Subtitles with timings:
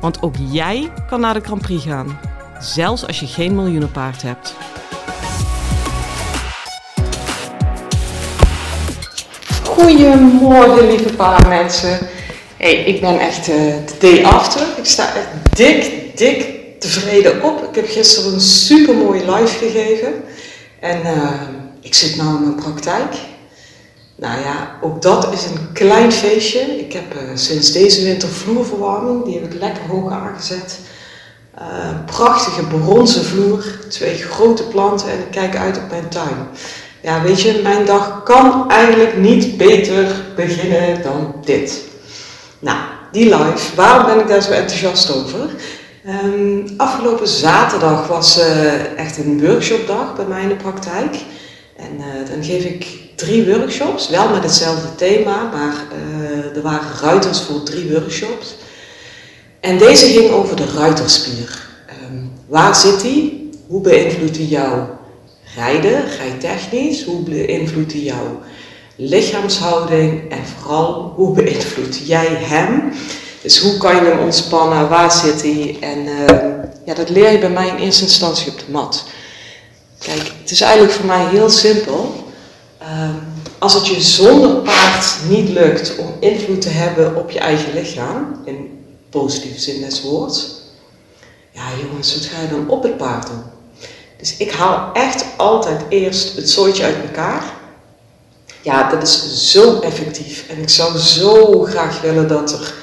[0.00, 2.18] Want ook jij kan naar de Grand Prix gaan,
[2.60, 4.54] zelfs als je geen miljoenenpaard hebt.
[9.64, 11.98] Goedemorgen lieve paardenmensen.
[12.56, 14.66] Hey, ik ben echt uh, de day after.
[14.76, 16.46] Ik sta echt dik, dik
[16.78, 17.68] tevreden op.
[17.68, 20.12] Ik heb gisteren een super mooie live gegeven.
[20.80, 21.40] En uh,
[21.80, 23.14] ik zit nu in mijn praktijk.
[24.20, 26.60] Nou ja, ook dat is een klein feestje.
[26.60, 30.78] Ik heb uh, sinds deze winter vloerverwarming, die heb ik lekker hoog aangezet.
[31.58, 31.64] Uh,
[32.06, 36.48] prachtige bronzen vloer, twee grote planten en ik kijk uit op mijn tuin.
[37.02, 41.82] Ja, weet je, mijn dag kan eigenlijk niet beter beginnen dan dit.
[42.58, 42.78] Nou,
[43.12, 45.50] die live, waarom ben ik daar zo enthousiast over?
[46.24, 51.16] Um, afgelopen zaterdag was uh, echt een workshopdag bij mij in de praktijk.
[51.76, 52.86] En dan geef ik
[53.20, 58.54] drie workshops, wel met hetzelfde thema, maar uh, er waren ruiters voor drie workshops.
[59.60, 61.68] En deze ging over de ruiterspier.
[62.10, 63.50] Um, waar zit die?
[63.66, 64.98] Hoe beïnvloedt die jouw
[65.56, 67.04] rijden, rijtechnisch?
[67.04, 68.40] Hoe beïnvloedt die jouw
[68.96, 70.30] lichaamshouding?
[70.30, 72.92] En vooral, hoe beïnvloedt jij hem?
[73.42, 74.88] Dus hoe kan je hem ontspannen?
[74.88, 75.76] Waar zit hij?
[75.80, 76.26] En uh,
[76.84, 79.04] ja, dat leer je bij mij in eerste instantie op de mat.
[79.98, 82.28] Kijk, het is eigenlijk voor mij heel simpel.
[82.90, 83.10] Uh,
[83.58, 88.40] als het je zonder paard niet lukt om invloed te hebben op je eigen lichaam,
[88.44, 90.60] in positieve zin des woords,
[91.50, 93.42] ja jongens, wat ga je dan op het paard doen?
[94.16, 97.42] Dus ik haal echt altijd eerst het zooitje uit elkaar.
[98.62, 100.44] Ja, dat is zo effectief.
[100.48, 102.74] En ik zou zo graag willen dat er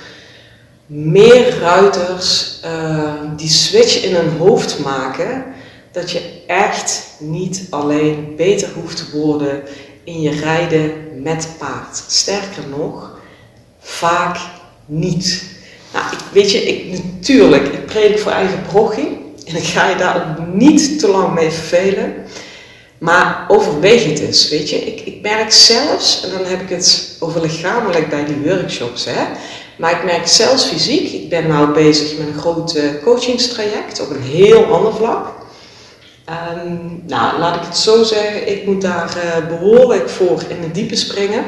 [0.85, 5.45] meer ruiters uh, die switch in hun hoofd maken.
[5.91, 9.63] Dat je echt niet alleen beter hoeft te worden
[10.07, 10.91] in je rijden
[11.23, 12.03] met paard.
[12.07, 13.19] Sterker nog,
[13.79, 14.37] vaak
[14.85, 15.43] niet.
[15.93, 19.25] Nou, weet je, ik, natuurlijk, ik predik voor eigen brochie.
[19.45, 22.13] En ik ga je daar ook niet te lang mee vervelen.
[22.97, 24.75] Maar overweeg het eens, weet je.
[24.75, 29.25] Ik, ik merk zelfs, en dan heb ik het over lichamelijk bij die workshops, hè.
[29.77, 34.21] Maar ik merk zelfs fysiek, ik ben nou bezig met een groot coachingstraject op een
[34.21, 35.36] heel ander vlak.
[36.29, 40.73] Um, nou, laat ik het zo zeggen, ik moet daar uh, behoorlijk voor in het
[40.73, 41.45] diepe springen.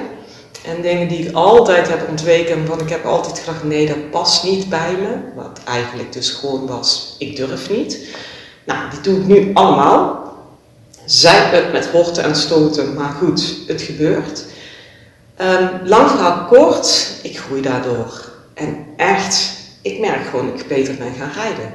[0.66, 4.44] En dingen die ik altijd heb ontweken, want ik heb altijd gedacht, nee, dat past
[4.44, 5.16] niet bij me.
[5.36, 8.08] Wat eigenlijk dus gewoon was, ik durf niet.
[8.64, 10.34] Nou, die doe ik nu allemaal.
[11.06, 14.46] Zij het met horten en stoten, maar goed, het gebeurt.
[15.42, 18.32] Um, lang verhaal kort, ik groei daardoor.
[18.54, 19.52] En echt,
[19.82, 21.74] ik merk gewoon dat ik beter ben gaan rijden.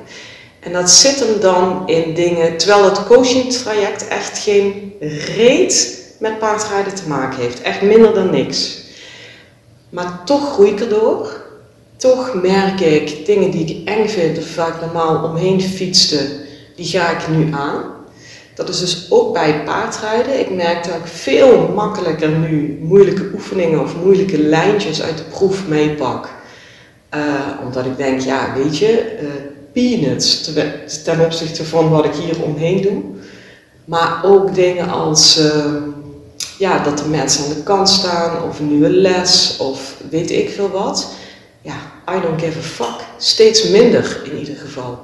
[0.65, 4.93] En dat zit hem dan in dingen, terwijl het coaching traject echt geen
[5.37, 7.63] reet met paardrijden te maken heeft.
[7.63, 8.83] Echt minder dan niks.
[9.89, 11.43] Maar toch groei ik erdoor.
[11.97, 16.27] Toch merk ik dingen die ik eng vind of vaak normaal omheen fietste,
[16.77, 17.83] die ga ik nu aan.
[18.55, 20.41] Dat is dus ook bij paardrijden.
[20.41, 25.67] Ik merk dat ik veel makkelijker nu moeilijke oefeningen of moeilijke lijntjes uit de proef
[25.67, 26.29] meepak.
[27.15, 27.21] Uh,
[27.65, 29.29] omdat ik denk, ja, weet je, uh,
[29.75, 30.51] peanuts
[31.05, 33.03] ten opzichte van wat ik hier omheen doe.
[33.85, 35.75] Maar ook dingen als uh,
[36.59, 40.51] ja, dat er mensen aan de kant staan of een nieuwe les of weet ik
[40.51, 41.13] veel wat.
[41.61, 41.75] Ja,
[42.17, 43.05] I don't give a fuck.
[43.19, 44.99] Steeds minder in ieder geval.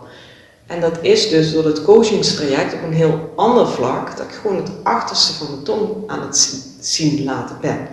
[0.67, 4.57] En dat is dus door het coachingstraject op een heel ander vlak, dat ik gewoon
[4.57, 7.89] het achterste van de tong aan het zien laten ben.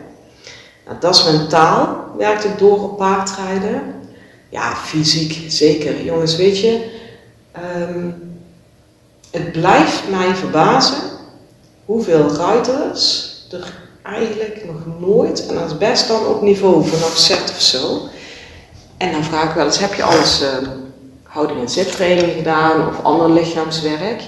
[0.86, 3.82] Nou, dat is mentaal, werkt het door op paardrijden.
[4.50, 6.04] Ja, fysiek zeker.
[6.04, 7.00] Jongens, weet je,
[7.90, 8.16] um,
[9.32, 11.02] het blijft mij verbazen
[11.86, 13.74] hoeveel ruiters er
[14.04, 18.02] eigenlijk nog nooit, en dat is best dan op niveau vanaf zet of zo.
[18.98, 20.70] En dan vraag ik wel eens, heb je alles um,
[21.24, 24.22] houding- en zittraining gedaan of ander lichaamswerk?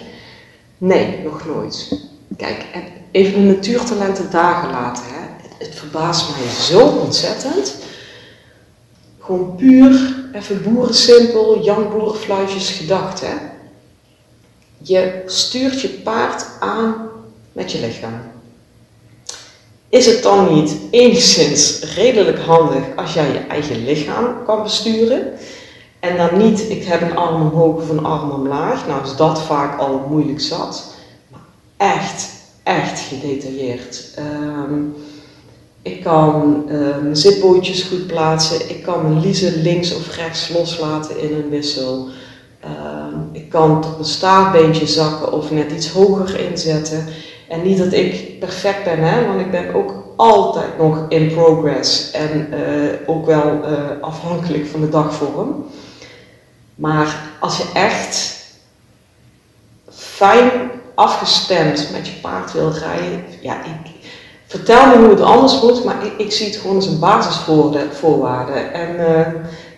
[0.77, 1.91] Nee, nog nooit.
[2.37, 2.65] Kijk,
[3.11, 5.03] even de natuurtalenten dagen laten.
[5.07, 5.27] Hè.
[5.65, 7.75] Het verbaast mij zo ontzettend.
[9.29, 13.21] Gewoon puur, even boerensimpel, Jan Boerenfluitjes gedacht.
[13.21, 13.33] Hè.
[14.77, 17.09] Je stuurt je paard aan
[17.51, 18.21] met je lichaam.
[19.89, 25.33] Is het dan niet enigszins redelijk handig als jij je eigen lichaam kan besturen?
[25.99, 28.87] En dan niet, ik heb een arm omhoog of een arm omlaag.
[28.87, 30.95] Nou is dat vaak al moeilijk zat.
[31.27, 31.41] Maar
[31.77, 32.29] echt,
[32.63, 34.11] echt gedetailleerd.
[34.15, 34.83] Ehm,
[35.91, 38.69] ik kan uh, mijn zitbootjes goed plaatsen.
[38.69, 42.07] Ik kan mijn liezen links of rechts loslaten in een wissel.
[42.59, 47.05] Ehm, ik kan tot mijn staartbeentje zakken of net iets hoger inzetten.
[47.49, 52.11] En niet dat ik perfect ben, hè, want ik ben ook altijd nog in progress
[52.11, 55.65] en uh, ook wel uh, afhankelijk van de dagvorm.
[56.75, 58.37] Maar als je echt
[59.89, 60.51] fijn
[60.95, 63.88] afgestemd met je paard wil rijden, ja, ik,
[64.49, 68.53] vertel me hoe het anders moet, maar ik, ik zie het gewoon als een basisvoorwaarde.
[68.53, 69.27] En uh,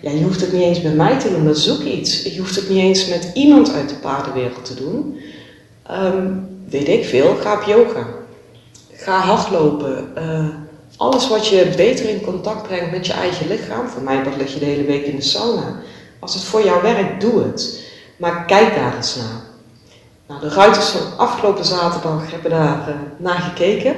[0.01, 2.23] ja, je hoeft het niet eens bij mij te doen, dat ook iets.
[2.23, 5.19] Je hoeft het niet eens met iemand uit de paardenwereld te doen.
[5.91, 8.07] Um, weet ik veel, ga op yoga.
[8.93, 10.11] Ga hardlopen.
[10.17, 10.47] Uh,
[10.97, 13.87] alles wat je beter in contact brengt met je eigen lichaam.
[13.87, 15.75] Voor mij lig je de hele week in de sauna.
[16.19, 17.81] Als het voor jou werkt, doe het.
[18.17, 19.41] Maar kijk daar eens naar.
[20.27, 23.95] Nou, de ruiters van afgelopen zaterdag hebben daar uh, naar gekeken.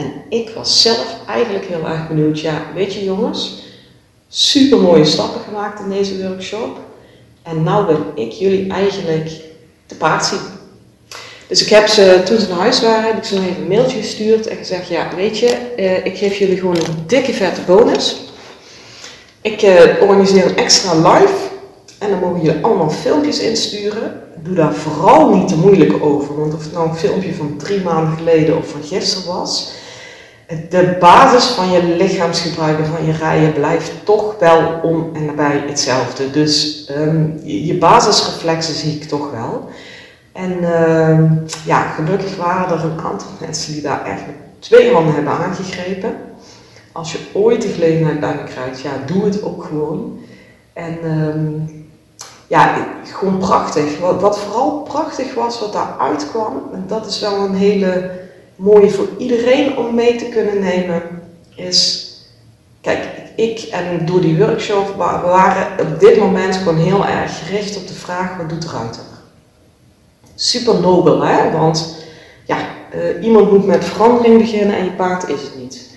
[0.00, 2.40] En ik was zelf eigenlijk heel erg benieuwd.
[2.40, 3.62] Ja, weet je jongens,
[4.28, 6.78] super mooie stappen gemaakt in deze workshop.
[7.42, 9.30] En nou wil ik jullie eigenlijk
[9.86, 10.32] te paard.
[11.46, 13.98] Dus ik heb ze, toen ze naar huis waren, heb ik ze even een mailtje
[13.98, 18.16] gestuurd en gezegd, ja weet je, eh, ik geef jullie gewoon een dikke vette bonus.
[19.40, 21.34] Ik eh, organiseer een extra live
[21.98, 24.22] en dan mogen jullie allemaal filmpjes insturen.
[24.42, 27.80] Doe daar vooral niet te moeilijk over, want of het nou een filmpje van drie
[27.80, 29.72] maanden geleden of van gisteren was,
[30.68, 35.64] de basis van je lichaamsgebruik en van je rijden blijft toch wel om en nabij
[35.66, 36.30] hetzelfde.
[36.30, 39.68] Dus um, je basisreflexen zie ik toch wel.
[40.32, 41.30] En uh,
[41.64, 44.22] ja, gelukkig waren er een aantal mensen die daar echt
[44.58, 46.14] twee handen hebben aangegrepen.
[46.92, 50.18] Als je ooit de gelegenheid bij me krijgt, ja, doe het ook gewoon.
[50.72, 51.76] En uh,
[52.46, 53.98] ja, gewoon prachtig.
[53.98, 58.10] Wat, wat, vooral prachtig was, wat daar uitkwam, en dat is wel een hele
[58.60, 61.02] mooie voor iedereen om mee te kunnen nemen,
[61.54, 62.08] is,
[62.80, 67.76] kijk, ik en door die workshop, we waren op dit moment gewoon heel erg gericht
[67.76, 69.02] op de vraag, wat doet ruiter?
[70.40, 71.50] super nobel, hè?
[71.50, 71.96] want
[72.46, 72.56] ja,
[72.94, 75.88] uh, iemand moet met verandering beginnen en je paard is het niet.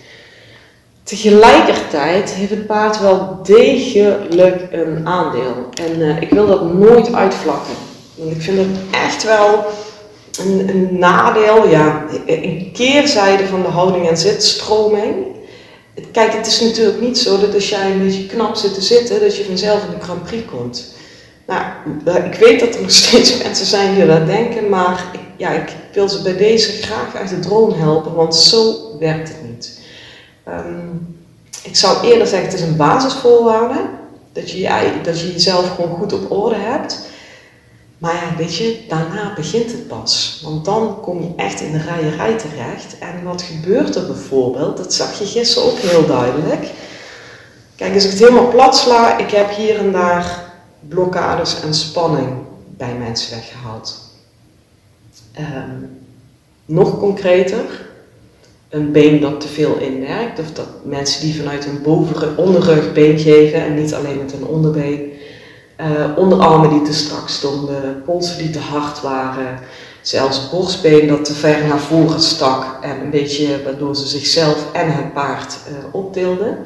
[1.02, 5.68] Tegelijkertijd heeft het paard wel degelijk een aandeel.
[5.74, 7.74] En uh, ik wil dat nooit uitvlakken.
[8.14, 9.64] Want ik vind het echt wel
[10.38, 15.14] een, nadeel, ja, een keerzijde van de houding en zitstroming.
[16.12, 19.20] Kijk, het is natuurlijk niet zo dat als jij een beetje knap zit te zitten,
[19.20, 20.94] dat je vanzelf in de Grand Prix komt.
[21.46, 21.62] Nou,
[22.04, 25.50] eh, ik weet dat er nog steeds mensen zijn die dat denken, maar ik, ja,
[25.50, 29.80] ik wil ze bij deze graag uit de droom helpen, want zo werkt het niet.
[30.48, 31.16] Um,
[31.62, 33.80] ik zou eerder zeggen, het is een basisvoorwaarde,
[34.32, 37.06] dat je, dat je jezelf gewoon goed op orde hebt.
[38.04, 40.40] Maar ja, weet je, daarna begint het pas.
[40.42, 42.98] Want dan kom je echt in de rijerij terecht.
[42.98, 44.76] En wat gebeurt er bijvoorbeeld?
[44.76, 46.70] Dat zag je gisteren ook heel duidelijk.
[47.76, 50.52] Kijk, als ik het helemaal plat sla, ik heb hier en daar
[50.88, 52.28] blokkades en spanning
[52.76, 54.00] bij mensen weggehaald.
[55.38, 56.00] Um,
[56.64, 57.64] nog concreter,
[58.68, 63.18] een been dat te veel inwerkt, of dat mensen die vanuit een bovenrug, onderrug been
[63.18, 65.12] geven en niet alleen met een onderbeen.
[65.80, 69.58] Uh, onderarmen die te strak stonden, polsen die te hard waren,
[70.02, 74.92] zelfs borstbeen dat te ver naar voren stak en een beetje waardoor ze zichzelf en
[74.92, 76.58] het paard uh, optilden.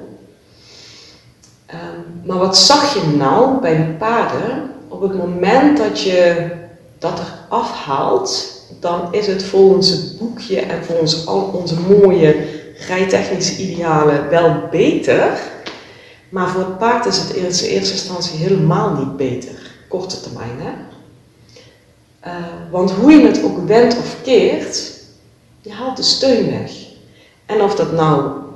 [1.70, 4.70] Um, maar wat zag je nou bij de paarden?
[4.88, 6.50] Op het moment dat je
[6.98, 12.36] dat er afhaalt, dan is het volgens het boekje en volgens al onze mooie
[12.88, 15.38] rijtechnische idealen wel beter.
[16.28, 19.72] Maar voor het paard is het in eerste instantie helemaal niet beter.
[19.88, 20.72] Korte termijn, hè?
[22.26, 24.92] Uh, want hoe je het ook wendt of keert,
[25.60, 26.72] je haalt de steun weg.
[27.46, 28.46] En of dat nou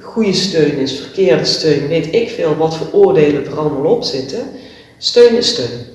[0.00, 4.50] goede steun is, verkeerde steun, weet ik veel wat voor oordelen er allemaal op zitten.
[4.98, 5.86] Steun is steun.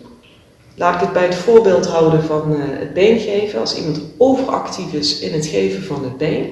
[0.75, 3.59] Laat ik het bij het voorbeeld houden van uh, het been geven.
[3.59, 6.45] Als iemand overactief is in het geven van het been.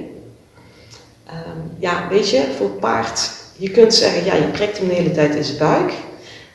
[1.27, 5.12] Um, ja, weet je, voor paard, je kunt zeggen, ja, je prikt hem de hele
[5.12, 5.93] tijd in zijn buik.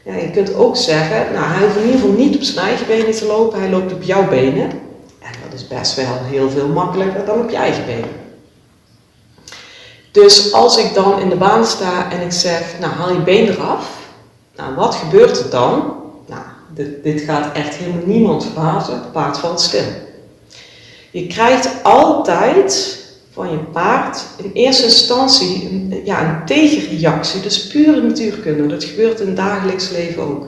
[0.04, 2.86] Ja, je kunt ook zeggen, nou, hij hoeft in ieder geval niet op zijn eigen
[2.86, 4.70] benen te lopen, hij loopt op jouw benen.
[5.20, 8.18] En dat is best wel heel veel makkelijker dan op je eigen benen.
[10.10, 13.48] Dus als ik dan in de baan sta en ik zeg, nou haal je been
[13.48, 13.98] eraf,
[14.56, 15.94] nou wat gebeurt er dan?
[16.26, 16.42] Nou,
[16.74, 19.84] dit, dit gaat echt helemaal niemand verbazen, het paard valt stil.
[21.10, 22.99] Je krijgt altijd
[23.32, 27.40] van je paard in eerste instantie een, ja, een tegenreactie.
[27.40, 28.66] Dus pure natuurkunde.
[28.66, 30.46] Dat gebeurt in het dagelijks leven ook.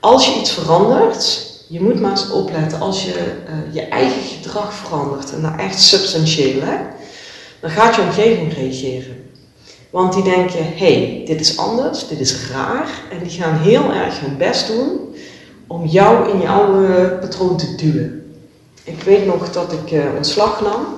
[0.00, 2.80] Als je iets verandert, je moet maar eens opletten.
[2.80, 3.12] Als je
[3.48, 6.76] uh, je eigen gedrag verandert, en dat echt substantieel, hè,
[7.60, 9.16] dan gaat je omgeving reageren.
[9.90, 12.88] Want die denken, hé, hey, dit is anders, dit is raar.
[13.10, 14.98] En die gaan heel erg hun best doen
[15.66, 18.32] om jou in je oude patroon te duwen.
[18.84, 20.97] Ik weet nog dat ik uh, ontslag nam.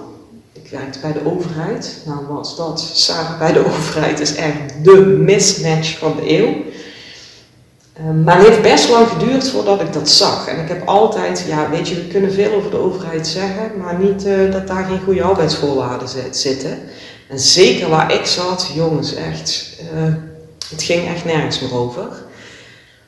[0.71, 1.97] Werkte bij de overheid.
[2.05, 6.55] Nou was dat, samen bij de overheid is echt de mismatch van de eeuw.
[7.99, 10.47] Uh, maar het heeft best lang geduurd voordat ik dat zag.
[10.47, 13.99] En ik heb altijd, ja weet je, we kunnen veel over de overheid zeggen, maar
[13.99, 16.79] niet uh, dat daar geen goede arbeidsvoorwaarden zitten.
[17.29, 20.15] En zeker waar ik zat, jongens, echt, uh,
[20.71, 22.09] het ging echt nergens meer over.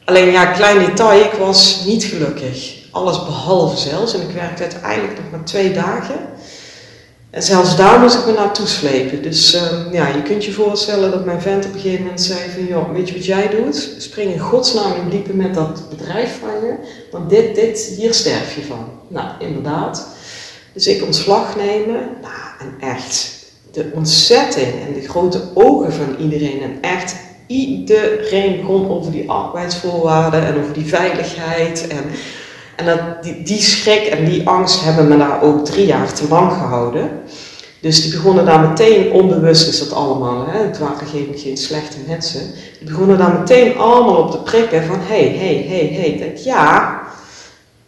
[0.05, 2.75] Alleen ja, klein detail, ik was niet gelukkig.
[2.91, 4.15] Alles behalve zelfs.
[4.15, 6.17] En ik werkte uiteindelijk nog maar twee dagen.
[7.33, 9.23] En zelfs daar moest ik me naartoe slepen.
[9.23, 12.39] Dus uh, ja, je kunt je voorstellen dat mijn vent op een gegeven moment zei
[12.55, 12.67] van...
[12.67, 13.95] joh, weet je wat jij doet?
[13.99, 16.75] Spring in godsnaam in diepe met dat bedrijf van je.
[17.11, 18.89] Want dit, dit, hier sterf je van.
[19.09, 20.07] Nou, inderdaad.
[20.73, 22.01] Dus ik ontslag nemen.
[22.23, 23.35] Nou, en echt
[23.71, 26.63] de ontzetting en de grote ogen van iedereen.
[26.63, 27.15] En echt
[27.47, 31.87] iedereen begon over die arbeidsvoorwaarden en over die veiligheid.
[31.87, 32.05] En,
[32.83, 36.29] en dat, die, die schrik en die angst hebben me daar ook drie jaar te
[36.29, 37.11] lang gehouden.
[37.81, 41.97] Dus die begonnen daar meteen, onbewust is dat allemaal, hè, het waren geen, geen slechte
[42.07, 42.41] mensen,
[42.79, 46.07] die begonnen daar meteen allemaal op te prikken van hé, hé, hé, hé.
[46.07, 47.01] Ik denk, ja,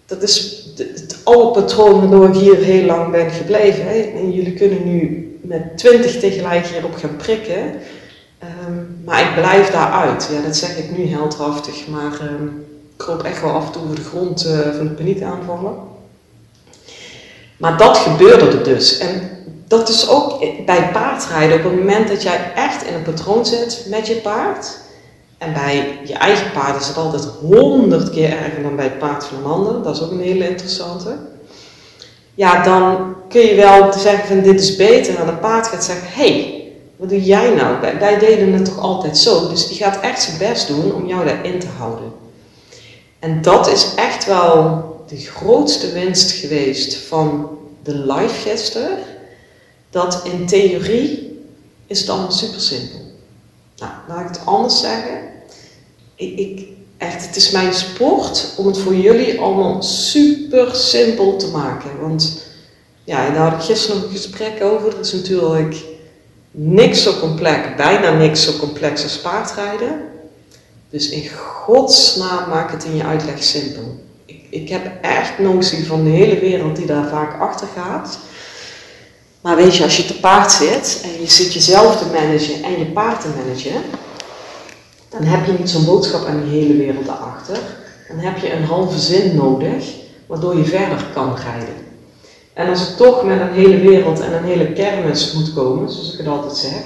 [0.07, 3.85] dat is het oude patroon waardoor ik hier heel lang ben gebleven.
[3.87, 4.01] Hè.
[4.01, 7.63] En jullie kunnen nu met twintig tegelijk hierop gaan prikken.
[8.67, 10.29] Um, maar ik blijf daaruit.
[10.33, 12.21] Ja, dat zeg ik nu heldhaftig, maar ik
[12.97, 15.75] kroop echt wel af en toe over de grond uh, van de paniek aanvallen.
[17.57, 18.99] Maar dat gebeurde er dus.
[18.99, 19.31] En
[19.69, 21.57] dat is ook bij paardrijden.
[21.57, 24.79] Op het moment dat jij echt in een patroon zit met je paard.
[25.39, 29.25] En bij je eigen paard is het altijd honderd keer erger dan bij het paard
[29.25, 29.83] van een ander.
[29.83, 31.17] Dat is ook een hele interessante.
[32.35, 35.17] Ja, dan kun je wel zeggen van dit is beter.
[35.19, 37.81] En een paard gaat zeggen, hé, hey, wat doe jij nou?
[37.99, 39.49] Wij, deden het toch altijd zo.
[39.49, 42.13] Dus die gaat echt zijn best doen om jou daarin te houden.
[43.25, 48.89] En dat is echt wel de grootste winst geweest van de live gesten.
[49.91, 51.41] Dat in theorie
[51.87, 53.01] is het allemaal super simpel.
[53.77, 55.21] Nou, laat ik het anders zeggen.
[56.15, 56.67] Ik, ik,
[56.99, 62.01] echt, het is mijn sport om het voor jullie allemaal super simpel te maken.
[62.01, 62.43] Want
[63.05, 64.93] ja, daar had ik gisteren nog een gesprek over.
[64.93, 65.77] Er is natuurlijk
[66.51, 70.14] niks zo complex, bijna niks zo complex als paardrijden.
[70.95, 74.05] Dus in godsnaam maak het in je uitleg simpel.
[74.25, 78.19] Ik, ik heb echt notie van de hele wereld die daar vaak achter gaat.
[79.41, 82.79] Maar weet je, als je te paard zit en je zit jezelf te managen en
[82.79, 83.83] je paard te managen,
[85.09, 87.59] dan heb je niet zo'n boodschap aan die hele wereld daarachter.
[88.09, 89.85] Dan heb je een halve zin nodig,
[90.27, 91.75] waardoor je verder kan rijden.
[92.53, 96.13] En als ik toch met een hele wereld en een hele kermis moet komen, zoals
[96.13, 96.83] ik het altijd zeg,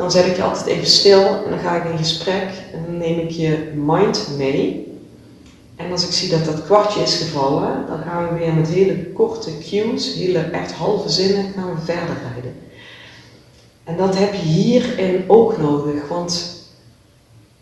[0.00, 2.98] dan zet ik je altijd even stil en dan ga ik in gesprek en dan
[2.98, 4.92] neem ik je mind mee.
[5.76, 9.12] En als ik zie dat dat kwartje is gevallen, dan gaan we weer met hele
[9.12, 12.54] korte cues, hele echt halve zinnen, gaan we verder rijden.
[13.84, 16.62] En dat heb je hierin ook nodig, want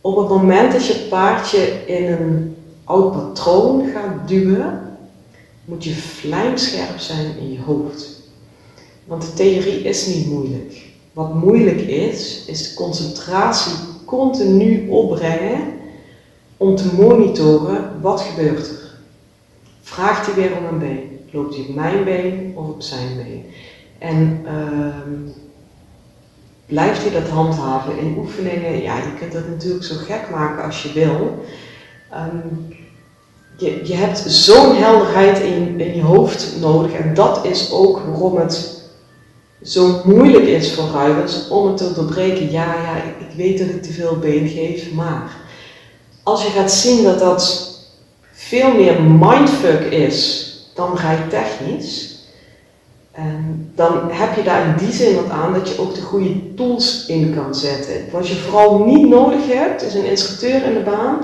[0.00, 4.96] op het moment dat je paardje in een oud patroon gaat duwen,
[5.64, 8.08] moet je vlijmscherp zijn in je hoofd.
[9.04, 10.86] Want de theorie is niet moeilijk.
[11.18, 13.72] Wat moeilijk is, is concentratie
[14.04, 15.60] continu opbrengen
[16.56, 18.98] om te monitoren wat gebeurt er.
[19.82, 21.20] Vraagt hij weer om een been?
[21.30, 23.44] Loopt hij op mijn been of op zijn been?
[23.98, 25.24] En uh,
[26.66, 28.82] blijft hij dat handhaven in oefeningen?
[28.82, 31.44] Ja, je kunt dat natuurlijk zo gek maken als je wil.
[32.14, 32.76] Um,
[33.56, 38.36] je, je hebt zo'n helderheid in, in je hoofd nodig en dat is ook waarom
[38.36, 38.77] het
[39.62, 42.50] zo moeilijk is voor ruiters om het te doorbreken.
[42.50, 45.36] Ja, ja, ik, weet dat ik te veel been geef, maar
[46.22, 47.74] als je gaat zien dat dat
[48.32, 52.18] veel meer mindfuck is dan rijtechnisch,
[53.74, 57.06] dan heb je daar in die zin wat aan dat je ook de goede tools
[57.06, 57.94] in kan zetten.
[58.12, 61.18] Wat je vooral niet nodig hebt, is een instructeur in de baan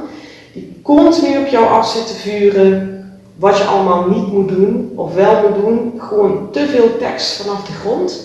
[0.53, 2.94] die continu op jou af zit te vuren
[3.37, 5.95] wat je allemaal niet moet doen of wel moet doen.
[5.99, 8.23] Gewoon te veel tekst vanaf de grond.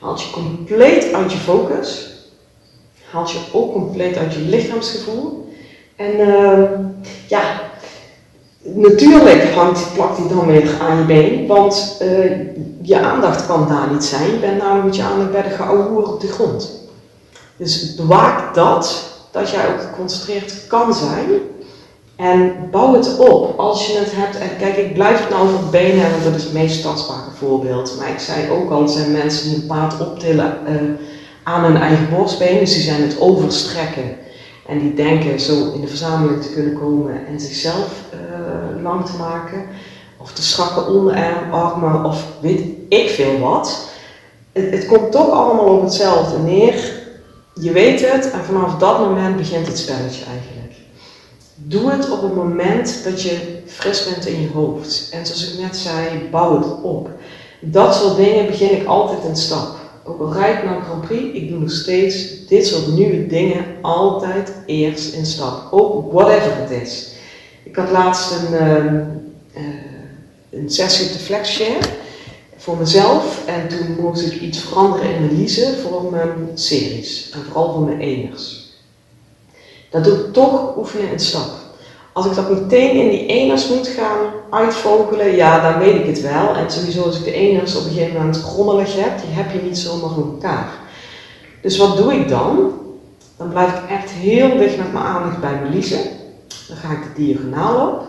[0.00, 2.10] Haalt je compleet uit je focus.
[3.10, 5.52] Haalt je ook compleet uit je lichaamsgevoel.
[5.96, 6.70] En uh,
[7.26, 7.60] ja,
[8.62, 12.30] natuurlijk hangt, plakt hij dan weer aan je been, want uh,
[12.82, 14.30] je aandacht kan daar niet zijn.
[14.30, 16.70] Je bent namelijk met je aandacht bij de gouden op de grond.
[17.56, 21.28] Dus bewaak dat, dat jij ook geconcentreerd kan zijn.
[22.16, 24.38] En bouw het op als je het hebt.
[24.38, 27.30] En kijk, ik blijf het nou over benen hebben, want dat is het meest tastbare
[27.38, 27.96] voorbeeld.
[27.98, 30.80] Maar ik zei ook al, zijn mensen die een paard optillen uh,
[31.42, 32.58] aan hun eigen borstbeen.
[32.58, 34.16] Dus die zijn het overstrekken.
[34.66, 39.16] En die denken zo in de verzameling te kunnen komen en zichzelf uh, lang te
[39.18, 39.66] maken.
[40.16, 43.88] Of te strakke onderarmen of weet ik veel wat.
[44.52, 47.00] Het, het komt toch allemaal op hetzelfde neer.
[47.54, 50.61] Je weet het en vanaf dat moment begint het spelletje eigenlijk.
[51.64, 55.08] Doe het op het moment dat je fris bent in je hoofd.
[55.12, 57.10] En zoals ik net zei, bouw het op.
[57.60, 59.76] Dat soort dingen begin ik altijd in stap.
[60.04, 63.26] Ook al rijd ik naar een Grand Prix, ik doe nog steeds dit soort nieuwe
[63.26, 65.68] dingen altijd eerst in stap.
[65.70, 67.12] Ook whatever het is.
[67.62, 69.62] Ik had laatst een, uh,
[70.50, 71.78] een sessie op de FlexShare
[72.56, 77.44] voor mezelf en toen moest ik iets veranderen in mijn leasen voor mijn series en
[77.44, 78.61] vooral voor mijn eners.
[79.92, 81.50] Dat doe ik toch oefenen in stap.
[82.12, 84.18] Als ik dat meteen in die eners moet gaan
[84.50, 86.54] uitvogelen, ja, dan weet ik het wel.
[86.54, 89.62] En sowieso als ik de eners op een gegeven moment grommelig heb, die heb je
[89.62, 90.68] niet zomaar voor elkaar.
[91.62, 92.72] Dus wat doe ik dan?
[93.36, 96.00] Dan blijf ik echt heel dicht met mijn aandacht bij mijn liezen.
[96.68, 98.02] Dan ga ik de diagonaal op.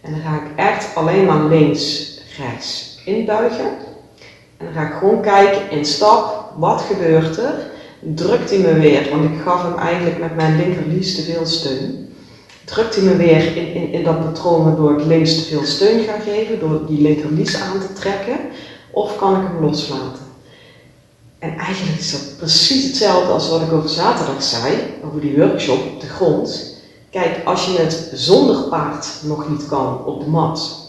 [0.00, 3.66] En dan ga ik echt alleen maar links, rechts inbuigen.
[4.56, 7.76] En dan ga ik gewoon kijken in stap, wat gebeurt er?
[8.00, 12.08] Drukt hij me weer, want ik gaf hem eigenlijk met mijn linkerlies te veel steun
[12.68, 16.04] drukt hij me weer in, in, in dat patroon waardoor ik links te veel steun
[16.04, 18.38] ga geven, door die linkerlies aan te trekken,
[18.90, 20.26] of kan ik hem loslaten?
[21.38, 24.74] En eigenlijk is dat precies hetzelfde als wat ik over zaterdag zei,
[25.04, 26.76] over die workshop op de grond.
[27.10, 30.80] Kijk, als je het zonder paard nog niet kan op de mat,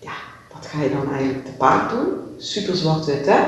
[0.00, 0.12] ja,
[0.54, 2.06] wat ga je dan eigenlijk te paard doen?
[2.38, 3.40] Super zwart-wit, hè?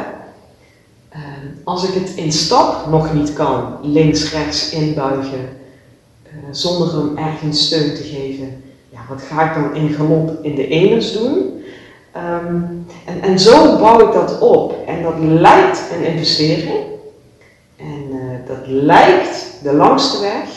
[1.15, 1.19] Uh,
[1.65, 5.49] als ik het in stap nog niet kan, links-rechts inbuigen,
[6.27, 8.63] uh, zonder hem ergens steun te geven.
[8.89, 11.63] Ja, wat ga ik dan in galop in de eners doen?
[12.17, 14.87] Um, en, en zo bouw ik dat op.
[14.87, 16.85] En dat lijkt een investering.
[17.77, 20.49] En uh, dat lijkt de langste weg,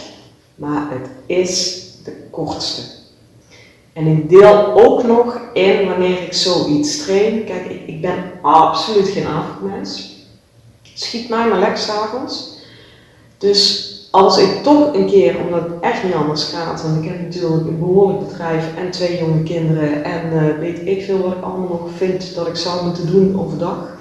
[0.56, 2.82] maar het is de kortste.
[3.94, 7.44] En ik deel ook nog in wanneer ik zoiets train.
[7.44, 10.13] Kijk, ik, ik ben absoluut geen avondmens.
[10.94, 12.58] Schiet mij maar lekker s'avonds.
[13.38, 17.22] Dus als ik toch een keer, omdat het echt niet anders gaat, want ik heb
[17.22, 21.44] natuurlijk een behoorlijk bedrijf en twee jonge kinderen en uh, weet ik veel wat ik
[21.44, 23.98] allemaal nog vind dat ik zou moeten doen overdag.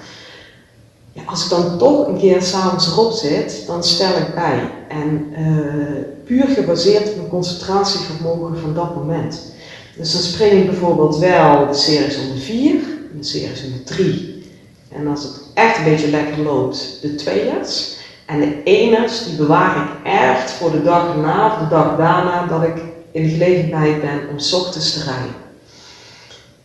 [1.13, 4.71] Ja, als ik dan toch een keer s'avonds erop zit, dan stel ik bij.
[4.89, 9.53] En uh, puur gebaseerd op mijn concentratievermogen van dat moment.
[9.97, 12.75] Dus dan spring ik bijvoorbeeld wel de series om de 4,
[13.17, 14.45] de series om de 3.
[14.89, 18.01] En als het echt een beetje lekker loopt, de tweeërs.
[18.27, 22.47] En de eners, die bewaar ik echt voor de dag na of de dag daarna
[22.47, 25.41] dat ik in de gelegenheid ben om s ochtends te rijden.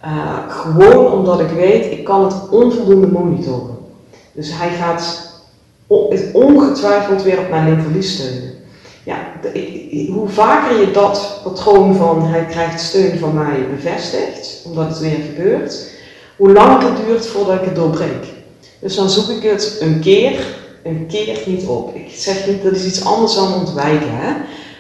[0.06, 3.78] Uh, gewoon omdat ik weet, ik kan het onvoldoende monitoren.
[4.32, 5.36] Dus hij gaat
[6.34, 8.54] ongetwijfeld weer op mijn linkerlies steunen.
[9.04, 9.18] Ja,
[10.14, 15.20] hoe vaker je dat patroon van hij krijgt steun van mij bevestigt, omdat het weer
[15.26, 15.92] gebeurt,
[16.36, 18.26] hoe langer het duurt voordat ik het doorbreek.
[18.80, 20.56] Dus dan zoek ik het een keer
[20.88, 21.96] een keer niet op.
[21.96, 24.10] Ik zeg niet, dat is iets anders dan ontwijken.
[24.12, 24.34] Hè?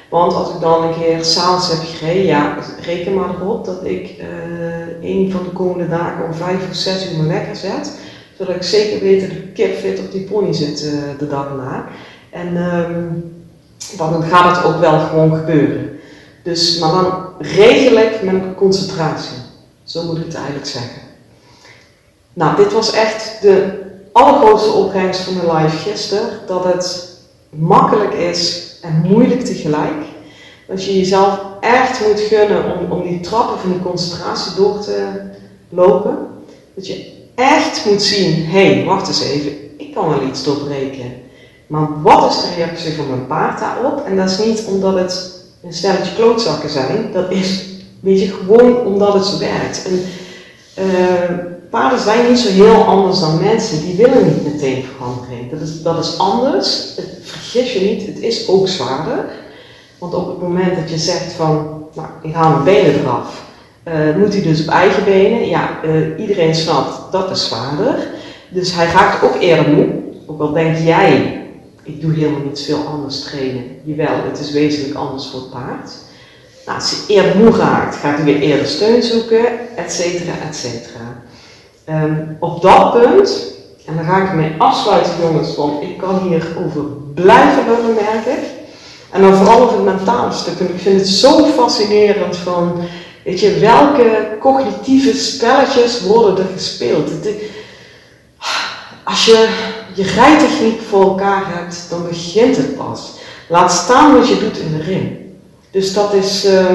[0.09, 4.15] Want als ik dan een keer s'avonds heb gereden, ja, reken maar erop dat ik
[4.19, 7.91] uh, een van de komende dagen om vijf of zes uur mijn wekker zet.
[8.37, 11.85] Zodat ik zeker weet dat ik kipfit op die pony zit uh, de dag na.
[12.29, 13.35] En um,
[13.97, 15.99] dan gaat het ook wel gewoon gebeuren.
[16.43, 19.37] Dus, maar dan regel ik mijn concentratie.
[19.83, 21.01] Zo moet ik het eigenlijk zeggen.
[22.33, 23.85] Nou, dit was echt de
[24.17, 27.09] allergrootste opbrengst van mijn live gisteren, dat het
[27.49, 30.05] makkelijk is en moeilijk tegelijk.
[30.67, 35.07] Dat je jezelf echt moet gunnen om, om die trappen van die concentratie door te
[35.69, 36.17] lopen.
[36.75, 41.13] Dat je echt moet zien, hé, hey, wacht eens even, ik kan wel iets doorbreken.
[41.67, 44.05] Maar wat is de reactie van mijn paard daarop?
[44.05, 47.65] En dat is niet omdat het een stelletje klootzakken zijn, dat is
[47.99, 49.85] weet je, gewoon omdat het zo werkt.
[49.85, 50.01] En,
[50.83, 53.81] uh, paarden zijn niet zo heel anders dan mensen.
[53.81, 55.51] Die willen niet meteen verandering.
[55.51, 56.93] Dat is, dat is anders.
[57.21, 59.25] vergis je niet, het is ook zwaarder.
[59.97, 63.45] Want op het moment dat je zegt van, nou, ik haal mijn benen eraf,
[63.87, 65.47] uh, moet hij dus op eigen benen.
[65.47, 68.07] Ja, uh, iedereen snapt, dat is zwaarder.
[68.49, 69.87] Dus hij raakt ook eerder moe.
[70.25, 71.41] Ook al denk jij,
[71.83, 73.63] ik doe helemaal niet veel anders trainen.
[73.83, 75.91] Jawel, het is wezenlijk anders voor het paard.
[76.65, 80.55] Nou, als hij eerder moe raakt, gaat hij weer eerder steun zoeken, et cetera, et
[80.55, 81.23] cetera.
[81.87, 83.53] Ehm, op dat punt,
[83.85, 88.39] en dan ga ik mee afsluiten jongens, want ik kan hierover blijven lullen merk
[89.11, 90.59] En dan vooral over het mentale stuk.
[90.59, 92.79] En ik vind het zo fascinerend van,
[93.23, 97.11] weet je, welke cognitieve spelletjes worden er gespeeld.
[99.03, 99.49] Als je
[99.93, 103.11] je rijtechniek voor elkaar hebt, dan begint het pas.
[103.49, 105.17] Laat staan wat je doet in de ring.
[105.71, 106.65] Dus dat is, uh,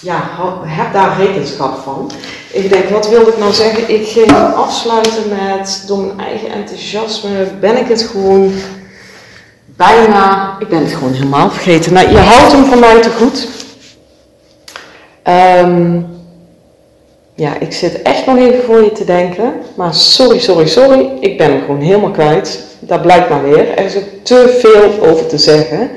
[0.00, 0.30] ja,
[0.64, 2.10] heb daar rekenschap van.
[2.52, 3.94] Ik denk, wat wilde ik nou zeggen?
[3.94, 8.52] Ik ging afsluiten met, door mijn eigen enthousiasme, ben ik het gewoon
[9.66, 11.92] bijna, ik ben het gewoon helemaal vergeten.
[11.92, 13.48] Nou, je houdt hem van mij te goed.
[15.64, 16.06] Um,
[17.34, 19.52] ja, ik zit echt nog even voor je te denken.
[19.74, 21.10] Maar sorry, sorry, sorry.
[21.20, 22.66] Ik ben hem gewoon helemaal kwijt.
[22.78, 23.78] Dat blijkt maar weer.
[23.78, 25.90] Er is ook te veel over te zeggen.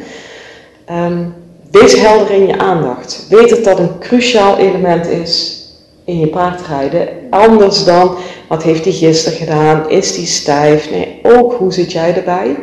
[0.89, 1.40] Um,
[1.71, 3.25] wees helder in je aandacht.
[3.29, 5.61] Weet dat dat een cruciaal element is
[6.05, 7.07] in je paardrijden.
[7.29, 8.15] Anders dan,
[8.47, 9.89] wat heeft hij gisteren gedaan?
[9.89, 10.91] Is die stijf?
[10.91, 12.55] Nee, ook hoe zit jij erbij?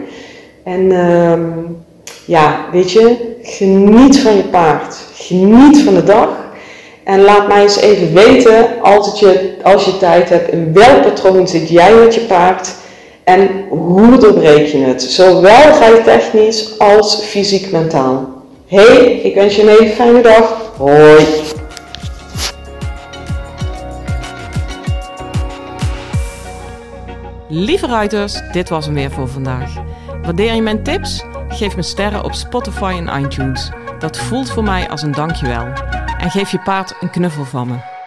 [0.64, 1.76] En um,
[2.24, 4.96] ja, weet je, geniet van je paard.
[5.14, 6.28] Geniet van de dag.
[7.04, 11.48] En laat mij eens even weten, als, je, als je tijd hebt, in welk patroon
[11.48, 12.74] zit jij met je paard
[13.24, 15.02] en hoe doorbreek je het?
[15.02, 18.38] Zowel rijtechnisch als fysiek-mentaal.
[18.68, 20.72] Hey, ik wens je een hele fijne dag.
[20.76, 21.26] Hoi.
[27.48, 29.72] Lieve ruiters, dit was hem weer voor vandaag.
[30.22, 31.24] Waardeer je mijn tips?
[31.48, 33.70] Geef me sterren op Spotify en iTunes.
[33.98, 35.66] Dat voelt voor mij als een dankjewel
[36.18, 37.97] en geef je paard een knuffel van me.